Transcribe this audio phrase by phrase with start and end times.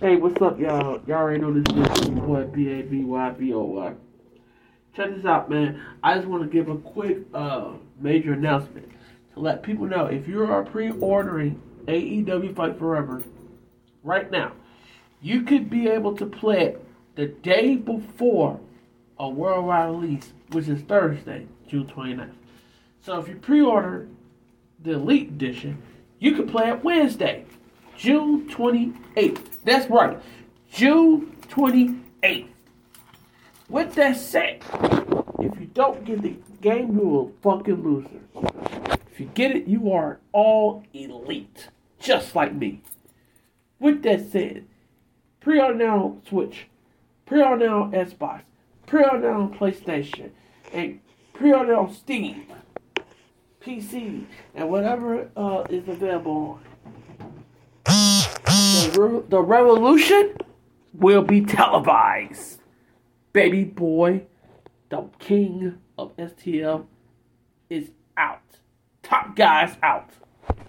[0.00, 0.98] Hey, what's up, y'all?
[1.06, 3.92] Y'all already know this is boy B A B Y B O Y.
[4.96, 5.78] Check this out, man.
[6.02, 8.90] I just want to give a quick uh major announcement
[9.34, 13.22] to let people know if you are pre-ordering AEW Fight Forever
[14.02, 14.52] right now,
[15.20, 16.86] you could be able to play it
[17.16, 18.58] the day before
[19.18, 22.32] a worldwide release, which is Thursday, June 29th.
[23.02, 24.08] So if you pre-order
[24.82, 25.82] the Elite Edition,
[26.18, 27.44] you can play it Wednesday,
[28.00, 29.46] June 28th.
[29.62, 30.18] That's right,
[30.72, 32.48] June 28th.
[33.68, 34.62] With that said,
[35.40, 38.08] if you don't get the game, you are a fucking loser.
[39.12, 41.68] If you get it, you are all elite,
[41.98, 42.80] just like me.
[43.78, 44.64] With that said,
[45.40, 46.68] pre-order now Switch,
[47.26, 48.40] pre-order now Xbox,
[48.86, 50.30] pre-order now on PlayStation,
[50.72, 51.00] and
[51.34, 52.46] pre-order on Steam,
[53.60, 56.60] PC, and whatever uh, is available
[59.00, 60.36] re- the revolution
[60.92, 62.60] will be televised.
[63.32, 64.22] Baby boy,
[64.88, 66.86] the king of STL,
[67.68, 68.42] is out.
[69.02, 70.10] Top guys out.